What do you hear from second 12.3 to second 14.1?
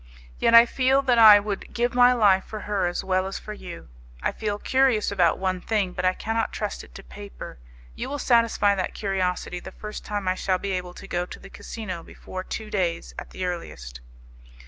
two days at the earliest.